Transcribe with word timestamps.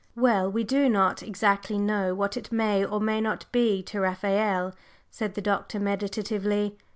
"Well, 0.15 0.51
we 0.51 0.63
do 0.63 0.89
not 0.89 1.21
exactly 1.21 1.77
know 1.77 2.15
what 2.15 2.35
it 2.35 2.51
may 2.51 2.83
or 2.83 2.99
may 2.99 3.21
not 3.21 3.45
be 3.51 3.83
to 3.83 3.99
Raphael," 3.99 4.73
said 5.11 5.35
the 5.35 5.41
Doctor, 5.43 5.79
meditatively. 5.79 6.75